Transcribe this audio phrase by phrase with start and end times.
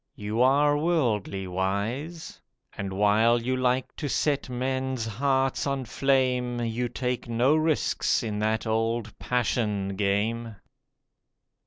[0.15, 2.41] You are worldly wise,
[2.75, 8.39] And while you like to set men's hearts on flame, You take no risks in
[8.39, 10.55] that old passion game.